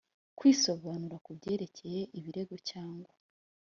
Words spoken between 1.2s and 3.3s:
ku byerekeye ibirego cyangwa